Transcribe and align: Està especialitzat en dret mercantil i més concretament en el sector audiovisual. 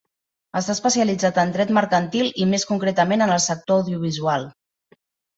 Està 0.59 0.75
especialitzat 0.75 1.35
en 1.41 1.51
dret 1.57 1.73
mercantil 1.77 2.31
i 2.45 2.47
més 2.53 2.65
concretament 2.69 3.25
en 3.27 3.35
el 3.35 3.43
sector 3.49 3.83
audiovisual. 3.83 4.49